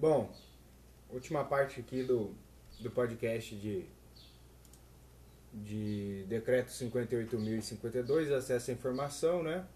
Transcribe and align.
Bom, 0.00 0.32
última 1.10 1.42
parte 1.42 1.80
aqui 1.80 2.04
do, 2.04 2.32
do 2.78 2.88
podcast 2.88 3.52
de, 3.56 3.84
de 5.52 6.24
decreto 6.28 6.68
58.052, 6.68 8.32
acesso 8.32 8.70
à 8.70 8.74
informação, 8.74 9.42
né? 9.42 9.66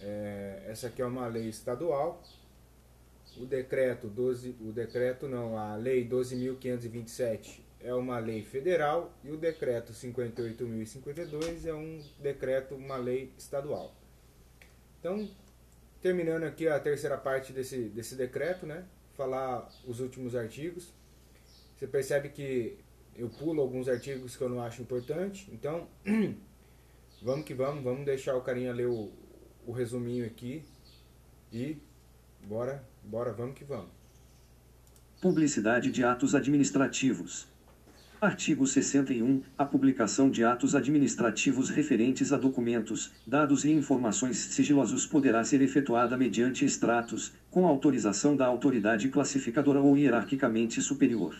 É, 0.00 0.66
essa 0.68 0.88
aqui 0.88 1.00
é 1.00 1.06
uma 1.06 1.26
lei 1.28 1.48
estadual. 1.48 2.22
O 3.38 3.46
decreto 3.46 4.06
12, 4.06 4.54
o 4.60 4.70
decreto 4.70 5.26
não, 5.26 5.56
a 5.56 5.76
lei 5.76 6.06
12.527 6.06 7.60
é 7.80 7.94
uma 7.94 8.18
lei 8.18 8.42
federal 8.42 9.14
e 9.24 9.30
o 9.30 9.38
decreto 9.38 9.94
58.052 9.94 11.64
é 11.64 11.72
um 11.72 12.04
decreto, 12.20 12.74
uma 12.74 12.98
lei 12.98 13.32
estadual. 13.38 13.94
Então, 15.00 15.26
terminando 16.02 16.42
aqui 16.42 16.68
a 16.68 16.78
terceira 16.78 17.16
parte 17.16 17.54
desse, 17.54 17.88
desse 17.88 18.14
decreto, 18.14 18.66
né? 18.66 18.84
Falar 19.16 19.68
os 19.86 20.00
últimos 20.00 20.34
artigos. 20.34 20.92
Você 21.76 21.86
percebe 21.86 22.28
que 22.28 22.78
eu 23.14 23.28
pulo 23.28 23.62
alguns 23.62 23.88
artigos 23.88 24.36
que 24.36 24.42
eu 24.42 24.48
não 24.48 24.60
acho 24.60 24.82
importante. 24.82 25.48
Então, 25.52 25.88
vamos 27.22 27.44
que 27.44 27.54
vamos, 27.54 27.82
vamos 27.82 28.04
deixar 28.04 28.36
o 28.36 28.42
carinha 28.42 28.72
ler 28.72 28.88
o, 28.88 29.10
o 29.66 29.72
resuminho 29.72 30.26
aqui 30.26 30.62
e 31.52 31.78
bora, 32.44 32.84
bora, 33.02 33.32
vamos 33.32 33.56
que 33.56 33.64
vamos. 33.64 33.90
Publicidade 35.20 35.90
de 35.90 36.04
atos 36.04 36.34
administrativos. 36.34 37.48
Artigo 38.20 38.66
61. 38.66 39.42
A 39.58 39.64
publicação 39.64 40.30
de 40.30 40.42
atos 40.42 40.74
administrativos 40.74 41.68
referentes 41.68 42.32
a 42.32 42.38
documentos, 42.38 43.12
dados 43.26 43.64
e 43.64 43.70
informações 43.70 44.36
sigilosos 44.36 45.06
poderá 45.06 45.44
ser 45.44 45.60
efetuada 45.60 46.16
mediante 46.16 46.64
extratos, 46.64 47.32
com 47.56 47.66
autorização 47.66 48.36
da 48.36 48.44
autoridade 48.44 49.08
classificadora 49.08 49.80
ou 49.80 49.96
hierarquicamente 49.96 50.82
superior. 50.82 51.34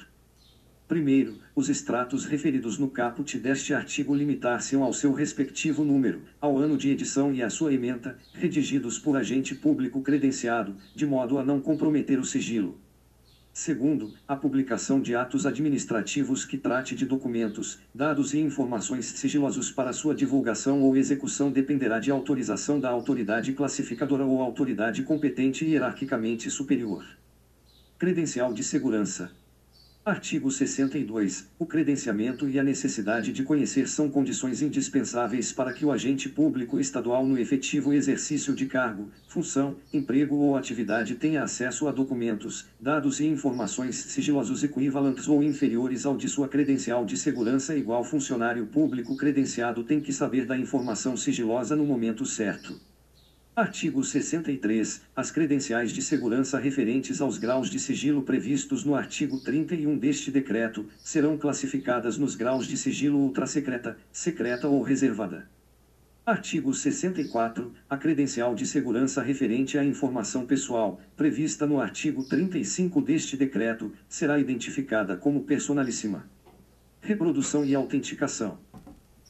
Primeiro, 0.89 1.37
os 1.55 1.69
extratos 1.69 2.25
referidos 2.25 2.79
no 2.79 2.89
caput 2.89 3.37
deste 3.39 3.75
artigo 3.75 4.15
limitar-se 4.15 4.75
ao 4.77 4.95
seu 4.95 5.13
respectivo 5.13 5.85
número, 5.85 6.23
ao 6.41 6.57
ano 6.57 6.79
de 6.79 6.89
edição 6.89 7.35
e 7.35 7.43
à 7.43 7.51
sua 7.51 7.75
ementa, 7.75 8.17
redigidos 8.33 8.99
por 8.99 9.15
agente 9.15 9.55
público 9.55 10.01
credenciado, 10.01 10.75
de 10.95 11.05
modo 11.05 11.37
a 11.37 11.45
não 11.45 11.61
comprometer 11.61 12.19
o 12.19 12.25
sigilo. 12.25 12.81
Segundo, 13.59 14.13
a 14.29 14.37
publicação 14.37 15.01
de 15.01 15.15
atos 15.15 15.47
administrativos 15.47 16.45
que 16.45 16.59
trate 16.59 16.95
de 16.95 17.07
documentos, 17.07 17.79
dados 17.93 18.35
e 18.35 18.39
informações 18.39 19.07
sigilosos 19.07 19.71
para 19.71 19.95
sua 19.95 20.15
divulgação 20.15 20.83
ou 20.83 20.95
execução 20.95 21.51
dependerá 21.51 21.99
de 21.99 22.11
autorização 22.11 22.79
da 22.79 22.91
autoridade 22.91 23.55
classificadora 23.55 24.27
ou 24.27 24.43
autoridade 24.43 25.03
competente 25.03 25.65
hierarquicamente 25.65 26.51
superior. 26.51 27.03
Credencial 27.99 28.53
de 28.53 28.63
segurança. 28.63 29.33
Artigo 30.07 30.53
62. 30.53 31.49
O 31.59 31.67
credenciamento 31.67 32.49
e 32.49 32.61
a 32.61 32.63
necessidade 32.63 33.33
de 33.33 33.43
conhecer 33.43 33.89
são 33.89 34.09
condições 34.09 34.63
indispensáveis 34.63 35.51
para 35.51 35.73
que 35.73 35.85
o 35.85 35.91
agente 35.91 36.29
público 36.29 36.79
estadual 36.79 37.27
no 37.27 37.37
efetivo 37.37 37.93
exercício 37.93 38.55
de 38.55 38.67
cargo, 38.67 39.11
função, 39.27 39.75
emprego 39.93 40.37
ou 40.37 40.57
atividade 40.57 41.17
tenha 41.17 41.43
acesso 41.43 41.89
a 41.89 41.91
documentos, 41.91 42.69
dados 42.79 43.19
e 43.19 43.27
informações 43.27 43.97
sigilosos 43.97 44.63
equivalentes 44.63 45.27
ou 45.27 45.43
inferiores 45.43 46.07
ao 46.07 46.17
de 46.17 46.29
sua 46.29 46.47
credencial 46.47 47.05
de 47.05 47.17
segurança 47.17 47.75
igual 47.75 48.05
funcionário 48.05 48.65
público 48.65 49.17
credenciado 49.17 49.83
tem 49.83 50.01
que 50.01 50.13
saber 50.13 50.47
da 50.47 50.57
informação 50.57 51.17
sigilosa 51.17 51.75
no 51.75 51.85
momento 51.85 52.25
certo. 52.25 52.81
Artigo 53.57 54.05
63. 54.05 55.01
As 55.17 55.31
credenciais 55.31 55.91
de 55.91 56.03
segurança 56.03 56.59
referentes 56.59 57.23
aos 57.23 57.39
graus 57.39 57.71
de 57.71 57.79
sigilo 57.79 58.21
previstos 58.21 58.85
no 58.85 58.95
artigo 58.95 59.41
31 59.41 59.97
deste 59.97 60.31
decreto 60.31 60.87
serão 61.03 61.39
classificadas 61.39 62.19
nos 62.19 62.35
graus 62.35 62.67
de 62.67 62.77
sigilo 62.77 63.17
ultrasecreta, 63.19 63.97
secreta 64.13 64.69
ou 64.69 64.83
reservada. 64.83 65.49
Artigo 66.27 66.75
64. 66.75 67.73
A 67.89 67.97
credencial 67.97 68.55
de 68.55 68.67
segurança 68.67 69.23
referente 69.23 69.79
à 69.79 69.83
informação 69.83 70.45
pessoal, 70.45 71.01
prevista 71.17 71.67
no 71.67 71.81
artigo 71.81 72.25
35 72.25 73.01
deste 73.01 73.39
decreto, 73.39 73.91
será 74.07 74.39
identificada 74.39 75.17
como 75.17 75.45
personalíssima. 75.45 76.29
Reprodução 77.01 77.65
e 77.65 77.75
autenticação. 77.75 78.59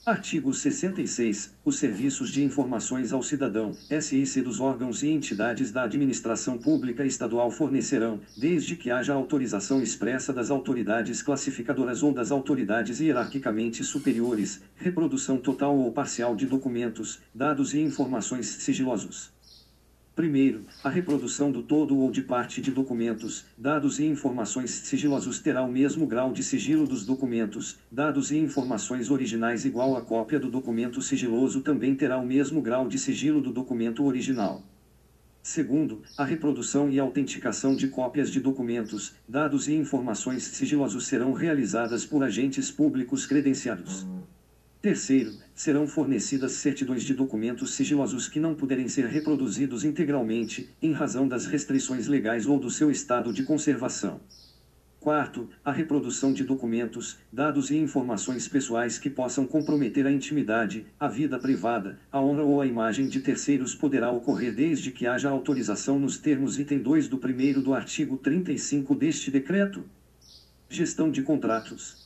Artigo 0.06 0.54
66. 0.54 1.52
Os 1.64 1.78
serviços 1.80 2.30
de 2.30 2.40
informações 2.40 3.12
ao 3.12 3.24
cidadão, 3.24 3.76
SIC 4.00 4.40
dos 4.40 4.60
órgãos 4.60 5.02
e 5.02 5.08
entidades 5.08 5.72
da 5.72 5.82
administração 5.82 6.56
pública 6.56 7.04
estadual 7.04 7.50
fornecerão, 7.50 8.20
desde 8.36 8.76
que 8.76 8.88
haja 8.88 9.12
autorização 9.12 9.82
expressa 9.82 10.32
das 10.32 10.48
autoridades 10.48 11.22
classificadoras 11.22 12.04
ou 12.04 12.12
das 12.12 12.30
autoridades 12.30 13.00
hierarquicamente 13.00 13.82
superiores, 13.82 14.62
reprodução 14.76 15.40
total 15.40 15.76
ou 15.76 15.90
parcial 15.90 16.36
de 16.36 16.46
documentos, 16.46 17.18
dados 17.34 17.74
e 17.74 17.80
informações 17.80 18.46
sigilosos. 18.46 19.35
Primeiro, 20.16 20.62
a 20.82 20.88
reprodução 20.88 21.52
do 21.52 21.62
todo 21.62 21.98
ou 21.98 22.10
de 22.10 22.22
parte 22.22 22.62
de 22.62 22.70
documentos, 22.70 23.44
dados 23.54 23.98
e 23.98 24.06
informações 24.06 24.70
sigilosos 24.70 25.40
terá 25.40 25.62
o 25.62 25.70
mesmo 25.70 26.06
grau 26.06 26.32
de 26.32 26.42
sigilo 26.42 26.86
dos 26.86 27.04
documentos, 27.04 27.76
dados 27.92 28.30
e 28.30 28.38
informações 28.38 29.10
originais 29.10 29.66
igual 29.66 29.94
à 29.94 30.00
cópia 30.00 30.40
do 30.40 30.48
documento 30.48 31.02
sigiloso 31.02 31.60
também 31.60 31.94
terá 31.94 32.16
o 32.16 32.24
mesmo 32.24 32.62
grau 32.62 32.88
de 32.88 32.98
sigilo 32.98 33.42
do 33.42 33.52
documento 33.52 34.02
original. 34.04 34.62
Segundo, 35.42 36.00
a 36.16 36.24
reprodução 36.24 36.90
e 36.90 36.98
autenticação 36.98 37.76
de 37.76 37.86
cópias 37.86 38.30
de 38.30 38.40
documentos, 38.40 39.12
dados 39.28 39.68
e 39.68 39.74
informações 39.74 40.44
sigilosos 40.44 41.06
serão 41.06 41.34
realizadas 41.34 42.06
por 42.06 42.24
agentes 42.24 42.70
públicos 42.70 43.26
credenciados. 43.26 44.06
Terceiro, 44.86 45.32
serão 45.52 45.84
fornecidas 45.84 46.52
certidões 46.52 47.02
de 47.02 47.12
documentos 47.12 47.74
sigilosos 47.74 48.28
que 48.28 48.38
não 48.38 48.54
puderem 48.54 48.86
ser 48.86 49.06
reproduzidos 49.06 49.82
integralmente, 49.84 50.70
em 50.80 50.92
razão 50.92 51.26
das 51.26 51.44
restrições 51.44 52.06
legais 52.06 52.46
ou 52.46 52.56
do 52.56 52.70
seu 52.70 52.88
estado 52.88 53.32
de 53.32 53.42
conservação. 53.42 54.20
Quarto, 55.00 55.50
a 55.64 55.72
reprodução 55.72 56.32
de 56.32 56.44
documentos, 56.44 57.18
dados 57.32 57.72
e 57.72 57.76
informações 57.76 58.46
pessoais 58.46 58.96
que 58.96 59.10
possam 59.10 59.44
comprometer 59.44 60.06
a 60.06 60.12
intimidade, 60.12 60.86
a 61.00 61.08
vida 61.08 61.36
privada, 61.36 61.98
a 62.12 62.20
honra 62.20 62.44
ou 62.44 62.60
a 62.60 62.66
imagem 62.68 63.08
de 63.08 63.18
terceiros 63.18 63.74
poderá 63.74 64.12
ocorrer 64.12 64.54
desde 64.54 64.92
que 64.92 65.04
haja 65.04 65.28
autorização 65.28 65.98
nos 65.98 66.16
termos 66.16 66.60
item 66.60 66.78
2 66.78 67.08
do 67.08 67.18
primeiro 67.18 67.60
do 67.60 67.74
artigo 67.74 68.16
35 68.18 68.94
deste 68.94 69.32
decreto. 69.32 69.82
Gestão 70.70 71.10
de 71.10 71.22
contratos. 71.22 72.05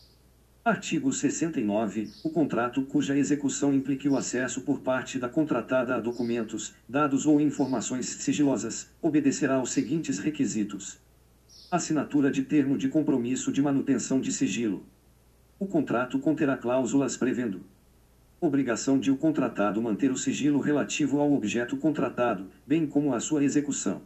Artigo 0.62 1.10
69. 1.10 2.10
O 2.22 2.28
contrato 2.28 2.82
cuja 2.82 3.16
execução 3.16 3.72
implique 3.72 4.06
o 4.06 4.14
acesso 4.14 4.60
por 4.60 4.80
parte 4.80 5.18
da 5.18 5.26
contratada 5.26 5.94
a 5.94 5.98
documentos, 5.98 6.74
dados 6.86 7.24
ou 7.24 7.40
informações 7.40 8.04
sigilosas, 8.04 8.90
obedecerá 9.00 9.54
aos 9.54 9.70
seguintes 9.70 10.18
requisitos: 10.18 10.98
assinatura 11.70 12.30
de 12.30 12.42
termo 12.42 12.76
de 12.76 12.90
compromisso 12.90 13.50
de 13.50 13.62
manutenção 13.62 14.20
de 14.20 14.30
sigilo. 14.30 14.84
O 15.58 15.66
contrato 15.66 16.18
conterá 16.18 16.58
cláusulas 16.58 17.16
prevendo 17.16 17.62
obrigação 18.38 18.98
de 18.98 19.10
o 19.10 19.16
contratado 19.16 19.80
manter 19.80 20.10
o 20.10 20.16
sigilo 20.16 20.60
relativo 20.60 21.20
ao 21.20 21.32
objeto 21.32 21.74
contratado, 21.78 22.50
bem 22.66 22.86
como 22.86 23.14
a 23.14 23.20
sua 23.20 23.42
execução 23.42 24.02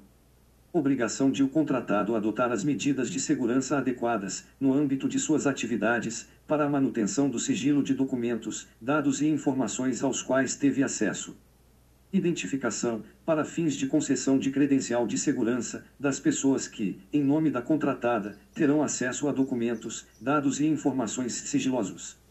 obrigação 0.75 1.31
de 1.31 1.41
o 1.41 1.49
contratado 1.49 2.17
adotar 2.17 2.51
as 2.51 2.65
medidas 2.65 3.09
de 3.09 3.21
segurança 3.21 3.79
adequadas, 3.79 4.45
no 4.59 4.75
âmbito 4.75 5.09
de 5.09 5.21
suas 5.21 5.47
atividades, 5.47 6.29
para 6.49 6.65
a 6.65 6.69
manutenção 6.69 7.31
do 7.31 7.39
sigilo 7.39 7.81
de 7.81 7.95
documentos, 7.95 8.67
dados 8.81 9.23
e 9.23 9.29
informações 9.29 10.03
aos 10.03 10.21
quais 10.21 10.57
teve 10.57 10.83
acesso. 10.83 11.37
Identificação, 12.13 13.05
para 13.25 13.45
fins 13.45 13.77
de 13.77 13.87
concessão 13.87 14.37
de 14.37 14.51
credencial 14.51 15.07
de 15.07 15.17
segurança, 15.17 15.85
das 15.99 16.19
pessoas 16.19 16.67
que, 16.67 16.99
em 17.13 17.23
nome 17.23 17.51
da 17.51 17.63
contratada, 17.63 18.37
terão 18.53 18.83
acesso 18.83 19.29
a 19.29 19.33
documentos, 19.33 20.05
dados 20.21 20.59
e 20.59 20.67
informações 20.67 21.35
sigilosos. 21.35 22.24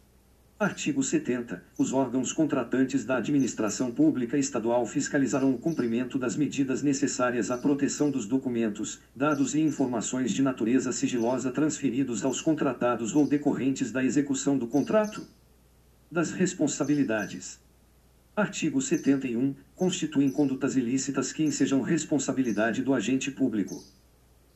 Artigo 0.59 1.01
70. 1.01 1.61
Os 1.77 1.91
órgãos 1.91 2.31
contratantes 2.31 3.03
da 3.03 3.17
administração 3.17 3.91
pública 3.91 4.38
estadual 4.38 4.85
fiscalizarão 4.85 5.51
o 5.53 5.57
cumprimento 5.57 6.17
das 6.17 6.35
medidas 6.35 6.83
necessárias 6.83 7.50
à 7.50 7.57
proteção 7.57 8.11
dos 8.11 8.27
documentos, 8.27 9.01
dados 9.15 9.55
e 9.55 9.59
informações 9.59 10.31
de 10.31 10.44
natureza 10.44 10.91
sigilosa 10.91 11.51
transferidos 11.51 12.23
aos 12.23 12.39
contratados 12.39 13.15
ou 13.15 13.27
decorrentes 13.27 13.91
da 13.91 14.05
execução 14.05 14.57
do 14.57 14.67
contrato. 14.67 15.27
Das 16.09 16.31
responsabilidades. 16.31 17.59
Artigo 18.35 18.79
71. 18.79 19.56
Constituem 19.75 20.29
condutas 20.31 20.77
ilícitas 20.77 21.33
que 21.33 21.44
ensejam 21.44 21.81
responsabilidade 21.81 22.83
do 22.83 22.94
agente 22.94 23.31
público 23.31 23.83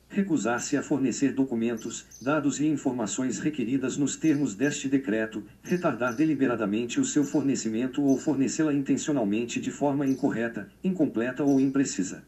recusar-se 0.08 0.76
a 0.76 0.82
fornecer 0.82 1.32
documentos, 1.32 2.06
dados 2.20 2.60
e 2.60 2.66
informações 2.66 3.38
requeridas 3.38 3.96
nos 3.96 4.16
termos 4.16 4.54
deste 4.54 4.88
decreto, 4.88 5.44
retardar 5.62 6.16
deliberadamente 6.16 6.98
o 6.98 7.04
seu 7.04 7.24
fornecimento 7.24 8.02
ou 8.02 8.18
fornecê-la 8.18 8.72
intencionalmente 8.72 9.60
de 9.60 9.70
forma 9.70 10.06
incorreta, 10.06 10.68
incompleta 10.82 11.44
ou 11.44 11.60
imprecisa. 11.60 12.22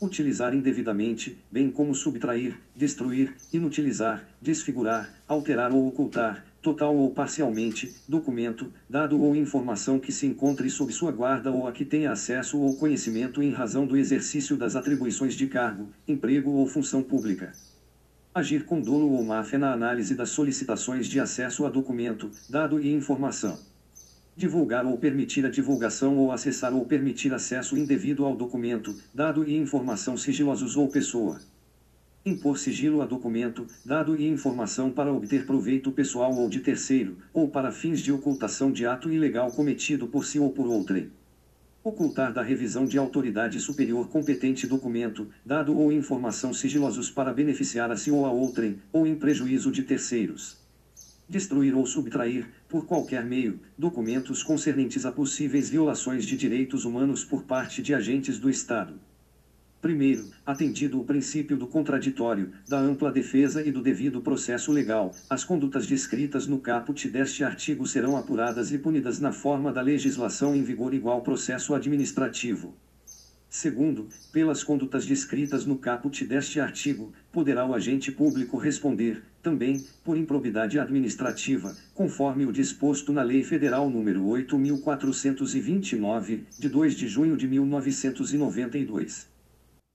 utilizar 0.00 0.52
indevidamente, 0.52 1.38
bem 1.48 1.70
como 1.70 1.94
subtrair, 1.94 2.58
destruir, 2.74 3.36
inutilizar, 3.52 4.28
desfigurar, 4.40 5.08
alterar 5.28 5.72
ou 5.72 5.86
ocultar, 5.86 6.44
total 6.62 6.94
ou 6.94 7.10
parcialmente, 7.10 7.92
documento, 8.08 8.72
dado 8.88 9.20
ou 9.20 9.34
informação 9.34 9.98
que 9.98 10.12
se 10.12 10.26
encontre 10.26 10.70
sob 10.70 10.92
sua 10.92 11.10
guarda 11.10 11.50
ou 11.50 11.66
a 11.66 11.72
que 11.72 11.84
tenha 11.84 12.12
acesso 12.12 12.58
ou 12.58 12.76
conhecimento 12.76 13.42
em 13.42 13.50
razão 13.50 13.84
do 13.84 13.96
exercício 13.96 14.56
das 14.56 14.76
atribuições 14.76 15.34
de 15.34 15.48
cargo, 15.48 15.88
emprego 16.06 16.50
ou 16.52 16.66
função 16.66 17.02
pública. 17.02 17.52
Agir 18.32 18.64
com 18.64 18.80
dolo 18.80 19.10
ou 19.10 19.24
máfia 19.24 19.58
na 19.58 19.72
análise 19.72 20.14
das 20.14 20.30
solicitações 20.30 21.08
de 21.08 21.18
acesso 21.18 21.66
a 21.66 21.68
documento, 21.68 22.30
dado 22.48 22.80
e 22.80 22.90
informação. 22.90 23.58
Divulgar 24.36 24.86
ou 24.86 24.96
permitir 24.96 25.44
a 25.44 25.50
divulgação 25.50 26.16
ou 26.16 26.30
acessar 26.30 26.72
ou 26.72 26.86
permitir 26.86 27.34
acesso 27.34 27.76
indevido 27.76 28.24
ao 28.24 28.36
documento, 28.36 28.96
dado 29.12 29.46
e 29.46 29.54
informação 29.54 30.16
sigilosos 30.16 30.76
ou 30.76 30.88
pessoa 30.88 31.40
impor 32.24 32.56
sigilo 32.56 33.02
a 33.02 33.06
documento, 33.06 33.66
dado 33.84 34.16
e 34.16 34.28
informação 34.28 34.92
para 34.92 35.12
obter 35.12 35.44
proveito 35.44 35.90
pessoal 35.90 36.32
ou 36.32 36.48
de 36.48 36.60
terceiro, 36.60 37.16
ou 37.32 37.48
para 37.48 37.72
fins 37.72 38.00
de 38.00 38.12
ocultação 38.12 38.70
de 38.70 38.86
ato 38.86 39.10
ilegal 39.10 39.50
cometido 39.50 40.06
por 40.06 40.24
si 40.24 40.38
ou 40.38 40.50
por 40.50 40.68
outrem. 40.68 41.10
Ocultar 41.82 42.32
da 42.32 42.40
revisão 42.40 42.86
de 42.86 42.96
autoridade 42.96 43.58
superior 43.58 44.08
competente 44.08 44.68
documento, 44.68 45.26
dado 45.44 45.76
ou 45.76 45.90
informação 45.90 46.54
sigilosos 46.54 47.10
para 47.10 47.32
beneficiar 47.32 47.90
a 47.90 47.96
si 47.96 48.08
ou 48.08 48.24
a 48.24 48.30
outrem, 48.30 48.78
ou 48.92 49.04
em 49.04 49.16
prejuízo 49.16 49.72
de 49.72 49.82
terceiros. 49.82 50.62
Destruir 51.28 51.74
ou 51.74 51.84
subtrair, 51.84 52.46
por 52.68 52.86
qualquer 52.86 53.24
meio, 53.24 53.58
documentos 53.76 54.44
concernentes 54.44 55.04
a 55.04 55.10
possíveis 55.10 55.68
violações 55.68 56.24
de 56.24 56.36
direitos 56.36 56.84
humanos 56.84 57.24
por 57.24 57.42
parte 57.42 57.82
de 57.82 57.92
agentes 57.92 58.38
do 58.38 58.48
Estado. 58.48 58.94
Primeiro, 59.82 60.30
atendido 60.46 61.00
o 61.00 61.04
princípio 61.04 61.56
do 61.56 61.66
contraditório, 61.66 62.52
da 62.68 62.78
ampla 62.78 63.10
defesa 63.10 63.66
e 63.66 63.72
do 63.72 63.82
devido 63.82 64.20
processo 64.20 64.70
legal, 64.70 65.12
as 65.28 65.42
condutas 65.42 65.88
descritas 65.88 66.46
no 66.46 66.60
caput 66.60 67.08
deste 67.10 67.42
artigo 67.42 67.84
serão 67.84 68.16
apuradas 68.16 68.70
e 68.70 68.78
punidas 68.78 69.18
na 69.18 69.32
forma 69.32 69.72
da 69.72 69.80
legislação 69.80 70.54
em 70.54 70.62
vigor 70.62 70.94
igual 70.94 71.20
processo 71.22 71.74
administrativo. 71.74 72.76
Segundo, 73.48 74.08
pelas 74.32 74.62
condutas 74.62 75.04
descritas 75.04 75.66
no 75.66 75.76
caput 75.76 76.24
deste 76.24 76.60
artigo, 76.60 77.12
poderá 77.32 77.66
o 77.66 77.74
agente 77.74 78.12
público 78.12 78.56
responder, 78.58 79.20
também, 79.42 79.84
por 80.04 80.16
improbidade 80.16 80.78
administrativa, 80.78 81.76
conforme 81.92 82.46
o 82.46 82.52
disposto 82.52 83.12
na 83.12 83.22
Lei 83.24 83.42
Federal 83.42 83.90
nº 83.90 84.46
8.429, 84.46 86.42
de 86.56 86.68
2 86.68 86.94
de 86.94 87.08
junho 87.08 87.36
de 87.36 87.48
1992. 87.48 89.31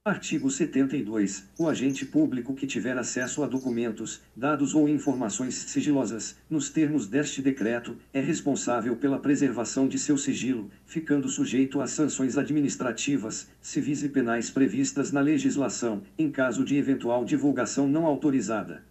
Artigo 0.08 0.50
72. 0.50 1.50
O 1.60 1.68
agente 1.68 2.06
público 2.06 2.54
que 2.54 2.66
tiver 2.66 2.98
acesso 2.98 3.44
a 3.44 3.46
documentos, 3.46 4.22
dados 4.34 4.74
ou 4.74 4.88
informações 4.88 5.54
sigilosas, 5.54 6.38
nos 6.50 6.70
termos 6.70 7.10
deste 7.10 7.42
decreto, 7.42 7.98
é 8.14 8.22
responsável 8.22 8.96
pela 8.96 9.20
preservação 9.20 9.86
de 9.86 10.00
seu 10.00 10.18
sigilo, 10.18 10.72
ficando 10.86 11.28
sujeito 11.28 11.82
às 11.82 11.92
sanções 11.92 12.38
administrativas, 12.38 13.50
civis 13.62 14.02
e 14.02 14.08
penais 14.08 14.50
previstas 14.50 15.12
na 15.12 15.20
legislação, 15.20 16.02
em 16.18 16.32
caso 16.32 16.64
de 16.64 16.78
eventual 16.78 17.26
divulgação 17.26 17.86
não 17.86 18.06
autorizada. 18.06 18.84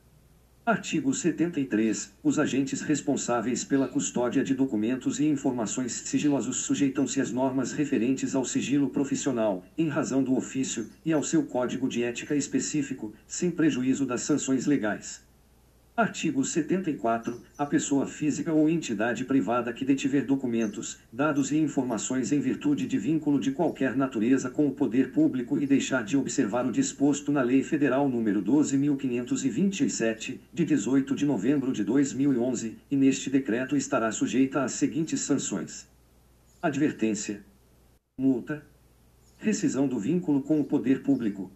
Artigo 0.66 1.14
73. 1.14 2.12
Os 2.24 2.40
agentes 2.40 2.80
responsáveis 2.80 3.62
pela 3.62 3.86
custódia 3.86 4.42
de 4.42 4.52
documentos 4.52 5.20
e 5.20 5.24
informações 5.24 5.92
sigilosos 5.92 6.56
sujeitam-se 6.56 7.20
às 7.20 7.30
normas 7.30 7.70
referentes 7.70 8.34
ao 8.34 8.44
sigilo 8.44 8.90
profissional, 8.90 9.64
em 9.78 9.88
razão 9.88 10.24
do 10.24 10.34
ofício, 10.34 10.88
e 11.04 11.12
ao 11.12 11.22
seu 11.22 11.44
código 11.44 11.88
de 11.88 12.02
ética 12.02 12.34
específico, 12.34 13.14
sem 13.28 13.48
prejuízo 13.48 14.04
das 14.04 14.22
sanções 14.22 14.66
legais. 14.66 15.24
Artigo 15.96 16.44
74. 16.44 17.40
A 17.56 17.64
pessoa 17.64 18.06
física 18.06 18.52
ou 18.52 18.68
entidade 18.68 19.24
privada 19.24 19.72
que 19.72 19.82
detiver 19.82 20.26
documentos, 20.26 20.98
dados 21.10 21.50
e 21.50 21.56
informações 21.56 22.32
em 22.32 22.38
virtude 22.38 22.86
de 22.86 22.98
vínculo 22.98 23.40
de 23.40 23.52
qualquer 23.52 23.96
natureza 23.96 24.50
com 24.50 24.66
o 24.66 24.72
poder 24.72 25.10
público 25.10 25.58
e 25.58 25.66
deixar 25.66 26.04
de 26.04 26.14
observar 26.14 26.66
o 26.66 26.70
disposto 26.70 27.32
na 27.32 27.40
Lei 27.40 27.62
Federal 27.62 28.10
nº 28.10 28.42
12.527, 28.44 30.38
de 30.52 30.64
18 30.66 31.14
de 31.14 31.24
novembro 31.24 31.72
de 31.72 31.82
2011, 31.82 32.76
e 32.90 32.94
neste 32.94 33.30
decreto 33.30 33.74
estará 33.74 34.12
sujeita 34.12 34.62
às 34.62 34.72
seguintes 34.72 35.20
sanções: 35.20 35.88
advertência, 36.60 37.42
multa, 38.20 38.62
rescisão 39.38 39.88
do 39.88 39.98
vínculo 39.98 40.42
com 40.42 40.60
o 40.60 40.64
poder 40.64 41.02
público 41.02 41.50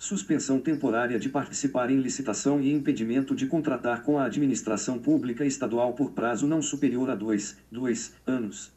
suspensão 0.00 0.58
temporária 0.58 1.18
de 1.18 1.28
participar 1.28 1.90
em 1.90 2.00
licitação 2.00 2.58
e 2.58 2.72
impedimento 2.72 3.34
de 3.36 3.46
contratar 3.46 4.02
com 4.02 4.18
a 4.18 4.24
administração 4.24 4.98
pública 4.98 5.44
estadual 5.44 5.92
por 5.92 6.12
prazo 6.12 6.46
não 6.46 6.62
superior 6.62 7.10
a 7.10 7.14
dois, 7.14 7.58
dois 7.70 8.14
anos. 8.26 8.72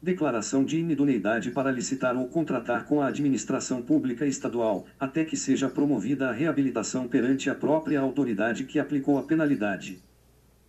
Declaração 0.00 0.64
de 0.64 0.78
inidoneidade 0.78 1.50
para 1.50 1.72
licitar 1.72 2.16
ou 2.16 2.28
contratar 2.28 2.86
com 2.86 3.02
a 3.02 3.08
administração 3.08 3.82
pública 3.82 4.24
estadual, 4.28 4.86
até 4.98 5.24
que 5.24 5.36
seja 5.36 5.68
promovida 5.68 6.28
a 6.28 6.32
reabilitação 6.32 7.08
perante 7.08 7.50
a 7.50 7.54
própria 7.56 7.98
autoridade 7.98 8.62
que 8.62 8.78
aplicou 8.78 9.18
a 9.18 9.24
penalidade. 9.24 10.00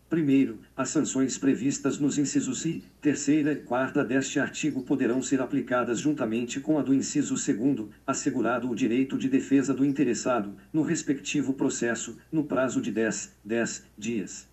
Primeiro, 0.08 0.60
as 0.78 0.90
sanções 0.90 1.36
previstas 1.36 1.98
nos 1.98 2.20
incisos 2.20 2.64
I, 2.64 2.84
terceira 3.02 3.54
e 3.54 3.56
quarta 3.56 4.04
deste 4.04 4.40
artigo 4.40 4.84
poderão 4.84 5.20
ser 5.20 5.42
aplicadas 5.42 6.00
juntamente 6.00 6.60
com 6.60 6.78
a 6.78 6.84
do 6.84 6.94
inciso 6.94 7.36
segundo, 7.36 7.90
assegurado 8.06 8.70
o 8.70 8.76
direito 8.76 9.18
de 9.18 9.28
defesa 9.28 9.74
do 9.74 9.84
interessado, 9.84 10.54
no 10.72 10.84
respectivo 10.84 11.54
processo, 11.54 12.18
no 12.32 12.44
prazo 12.44 12.80
de 12.80 12.92
10, 12.92 13.34
10 13.44 13.84
dias. 13.98 14.48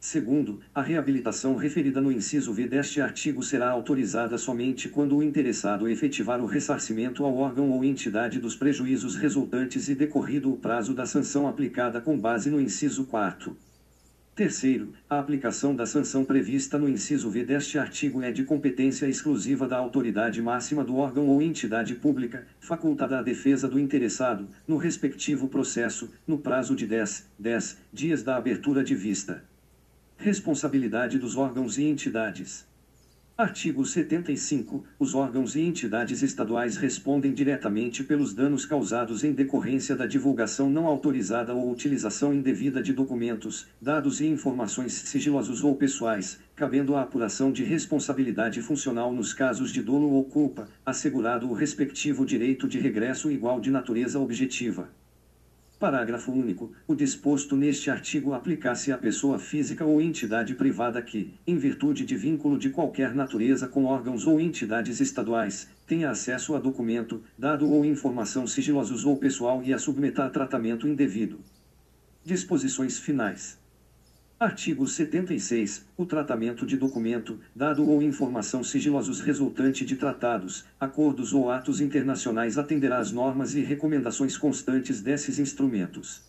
Segundo, 0.00 0.60
a 0.74 0.80
reabilitação 0.80 1.56
referida 1.56 2.00
no 2.00 2.10
inciso 2.10 2.50
V 2.54 2.66
deste 2.66 3.02
artigo 3.02 3.42
será 3.42 3.68
autorizada 3.68 4.38
somente 4.38 4.88
quando 4.88 5.14
o 5.14 5.22
interessado 5.22 5.86
efetivar 5.86 6.40
o 6.40 6.46
ressarcimento 6.46 7.22
ao 7.22 7.36
órgão 7.36 7.68
ou 7.68 7.84
entidade 7.84 8.40
dos 8.40 8.56
prejuízos 8.56 9.14
resultantes 9.14 9.90
e 9.90 9.94
decorrido 9.94 10.50
o 10.50 10.56
prazo 10.56 10.94
da 10.94 11.04
sanção 11.04 11.46
aplicada 11.46 12.00
com 12.00 12.18
base 12.18 12.48
no 12.48 12.58
inciso 12.58 13.04
4. 13.04 13.54
Terceiro, 14.34 14.94
a 15.08 15.18
aplicação 15.18 15.74
da 15.74 15.84
sanção 15.84 16.24
prevista 16.24 16.78
no 16.78 16.88
inciso 16.88 17.28
V 17.28 17.44
deste 17.44 17.78
artigo 17.78 18.22
é 18.22 18.30
de 18.30 18.44
competência 18.44 19.06
exclusiva 19.06 19.66
da 19.66 19.76
autoridade 19.76 20.40
máxima 20.40 20.84
do 20.84 20.96
órgão 20.96 21.26
ou 21.26 21.42
entidade 21.42 21.94
pública, 21.96 22.46
facultada 22.60 23.18
à 23.18 23.22
defesa 23.22 23.68
do 23.68 23.78
interessado, 23.78 24.48
no 24.66 24.76
respectivo 24.76 25.48
processo, 25.48 26.10
no 26.26 26.38
prazo 26.38 26.74
de 26.76 26.86
10, 26.86 27.28
10 27.38 27.78
dias 27.92 28.22
da 28.22 28.36
abertura 28.36 28.84
de 28.84 28.94
vista. 28.94 29.44
Responsabilidade 30.16 31.18
dos 31.18 31.36
órgãos 31.36 31.76
e 31.76 31.82
entidades. 31.84 32.69
Artigo 33.40 33.86
75. 33.86 34.84
Os 34.98 35.14
órgãos 35.14 35.56
e 35.56 35.60
entidades 35.62 36.20
estaduais 36.20 36.76
respondem 36.76 37.32
diretamente 37.32 38.04
pelos 38.04 38.34
danos 38.34 38.66
causados 38.66 39.24
em 39.24 39.32
decorrência 39.32 39.96
da 39.96 40.04
divulgação 40.04 40.68
não 40.68 40.86
autorizada 40.86 41.54
ou 41.54 41.72
utilização 41.72 42.34
indevida 42.34 42.82
de 42.82 42.92
documentos, 42.92 43.66
dados 43.80 44.20
e 44.20 44.26
informações 44.26 44.92
sigilosos 44.92 45.64
ou 45.64 45.74
pessoais, 45.74 46.38
cabendo 46.54 46.94
a 46.94 47.00
apuração 47.00 47.50
de 47.50 47.64
responsabilidade 47.64 48.60
funcional 48.60 49.10
nos 49.10 49.32
casos 49.32 49.72
de 49.72 49.80
dolo 49.80 50.10
ou 50.10 50.22
culpa, 50.22 50.68
assegurado 50.84 51.48
o 51.48 51.54
respectivo 51.54 52.26
direito 52.26 52.68
de 52.68 52.78
regresso 52.78 53.30
igual 53.30 53.58
de 53.58 53.70
natureza 53.70 54.20
objetiva. 54.20 54.99
Parágrafo 55.80 56.30
único. 56.30 56.72
O 56.86 56.94
disposto 56.94 57.56
neste 57.56 57.90
artigo 57.90 58.34
aplica-se 58.34 58.92
à 58.92 58.98
pessoa 58.98 59.38
física 59.38 59.82
ou 59.82 59.98
entidade 59.98 60.54
privada 60.54 61.00
que, 61.00 61.32
em 61.46 61.56
virtude 61.56 62.04
de 62.04 62.14
vínculo 62.18 62.58
de 62.58 62.68
qualquer 62.68 63.14
natureza 63.14 63.66
com 63.66 63.86
órgãos 63.86 64.26
ou 64.26 64.38
entidades 64.38 65.00
estaduais, 65.00 65.70
tenha 65.86 66.10
acesso 66.10 66.54
a 66.54 66.58
documento, 66.58 67.22
dado 67.38 67.66
ou 67.66 67.82
informação 67.82 68.46
sigilosos 68.46 69.06
ou 69.06 69.16
pessoal 69.16 69.62
e 69.62 69.72
a 69.72 69.78
submeta 69.78 70.22
a 70.22 70.28
tratamento 70.28 70.86
indevido. 70.86 71.40
Disposições 72.22 72.98
finais. 72.98 73.59
Artigo 74.42 74.86
76. 74.86 75.84
O 75.98 76.06
tratamento 76.06 76.64
de 76.64 76.74
documento, 76.74 77.38
dado 77.54 77.86
ou 77.86 78.00
informação 78.00 78.64
sigilosos 78.64 79.20
resultante 79.20 79.84
de 79.84 79.96
tratados, 79.96 80.64
acordos 80.80 81.34
ou 81.34 81.50
atos 81.50 81.78
internacionais 81.78 82.56
atenderá 82.56 82.96
às 83.00 83.12
normas 83.12 83.54
e 83.54 83.60
recomendações 83.60 84.38
constantes 84.38 85.02
desses 85.02 85.38
instrumentos. 85.38 86.22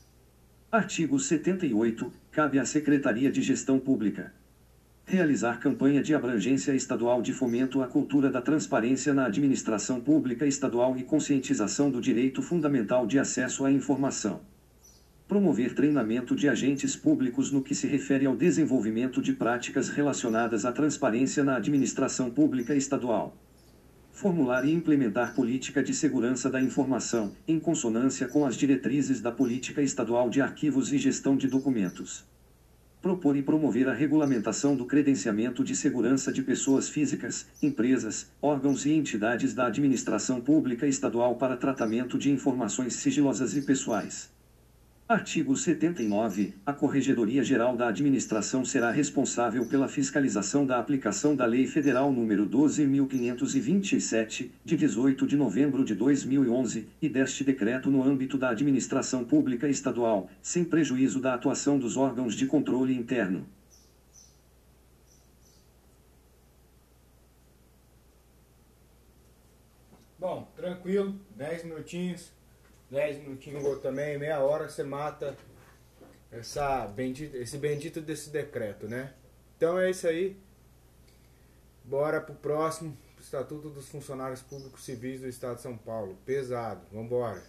Artigo 0.69 1.17
78. 1.17 2.11
Cabe 2.33 2.59
à 2.59 2.65
Secretaria 2.65 3.31
de 3.31 3.41
Gestão 3.41 3.79
Pública 3.79 4.33
realizar 5.05 5.61
campanha 5.61 6.01
de 6.03 6.13
abrangência 6.13 6.75
estadual 6.75 7.21
de 7.21 7.31
fomento 7.31 7.81
à 7.81 7.87
cultura 7.87 8.29
da 8.29 8.41
transparência 8.41 9.13
na 9.13 9.25
administração 9.25 10.01
pública 10.01 10.45
estadual 10.45 10.97
e 10.97 11.03
conscientização 11.03 11.89
do 11.89 12.01
direito 12.01 12.41
fundamental 12.41 13.07
de 13.07 13.17
acesso 13.17 13.63
à 13.63 13.71
informação 13.71 14.50
promover 15.31 15.73
treinamento 15.73 16.35
de 16.35 16.49
agentes 16.49 16.93
públicos 16.93 17.53
no 17.53 17.63
que 17.63 17.73
se 17.73 17.87
refere 17.87 18.25
ao 18.25 18.35
desenvolvimento 18.35 19.21
de 19.21 19.31
práticas 19.31 19.87
relacionadas 19.87 20.65
à 20.65 20.73
transparência 20.73 21.41
na 21.41 21.55
administração 21.55 22.29
pública 22.29 22.75
estadual. 22.75 23.33
Formular 24.11 24.65
e 24.65 24.73
implementar 24.73 25.33
política 25.33 25.81
de 25.81 25.93
segurança 25.93 26.49
da 26.49 26.61
informação, 26.61 27.31
em 27.47 27.57
consonância 27.61 28.27
com 28.27 28.45
as 28.45 28.57
diretrizes 28.57 29.21
da 29.21 29.31
Política 29.31 29.81
Estadual 29.81 30.29
de 30.29 30.41
Arquivos 30.41 30.91
e 30.91 30.97
Gestão 30.97 31.37
de 31.37 31.47
Documentos. 31.47 32.25
Propor 33.01 33.37
e 33.37 33.41
promover 33.41 33.87
a 33.87 33.93
regulamentação 33.93 34.75
do 34.75 34.85
credenciamento 34.85 35.63
de 35.63 35.77
segurança 35.77 36.29
de 36.29 36.41
pessoas 36.41 36.89
físicas, 36.89 37.47
empresas, 37.63 38.29
órgãos 38.41 38.85
e 38.85 38.91
entidades 38.91 39.53
da 39.53 39.67
administração 39.67 40.41
pública 40.41 40.85
estadual 40.85 41.35
para 41.35 41.55
tratamento 41.55 42.17
de 42.17 42.29
informações 42.29 42.95
sigilosas 42.95 43.55
e 43.55 43.61
pessoais. 43.61 44.29
Artigo 45.11 45.57
79. 45.57 46.53
A 46.65 46.71
Corregedoria 46.71 47.43
Geral 47.43 47.75
da 47.75 47.89
Administração 47.89 48.63
será 48.63 48.91
responsável 48.91 49.65
pela 49.65 49.89
fiscalização 49.89 50.65
da 50.65 50.79
aplicação 50.79 51.35
da 51.35 51.45
Lei 51.45 51.67
Federal 51.67 52.13
nº 52.13 52.47
12.527, 52.47 54.51
de 54.63 54.77
18 54.77 55.27
de 55.27 55.35
novembro 55.35 55.83
de 55.83 55.93
2011, 55.95 56.87
e 57.01 57.09
deste 57.09 57.43
decreto 57.43 57.91
no 57.91 58.01
âmbito 58.01 58.37
da 58.37 58.51
administração 58.51 59.25
pública 59.25 59.67
estadual, 59.67 60.29
sem 60.41 60.63
prejuízo 60.63 61.19
da 61.19 61.33
atuação 61.33 61.77
dos 61.77 61.97
órgãos 61.97 62.33
de 62.33 62.45
controle 62.45 62.95
interno. 62.95 63.45
Bom, 70.17 70.49
tranquilo, 70.55 71.19
10 71.35 71.65
minutinhos. 71.65 72.31
10 72.91 73.19
minutinhos 73.19 73.63
ou 73.63 73.79
também, 73.79 74.17
meia 74.17 74.41
hora, 74.41 74.69
você 74.69 74.83
mata 74.83 75.35
essa 76.29 76.85
bendita, 76.87 77.37
esse 77.37 77.57
bendito 77.57 78.01
desse 78.01 78.29
decreto, 78.29 78.87
né? 78.87 79.13
Então 79.55 79.79
é 79.79 79.89
isso 79.89 80.05
aí. 80.07 80.37
Bora 81.85 82.19
pro 82.19 82.35
próximo 82.35 82.95
Estatuto 83.19 83.69
dos 83.69 83.87
Funcionários 83.87 84.41
Públicos 84.41 84.83
Civis 84.83 85.21
do 85.21 85.27
Estado 85.27 85.55
de 85.55 85.61
São 85.61 85.77
Paulo. 85.77 86.17
Pesado, 86.25 86.81
vambora. 86.91 87.41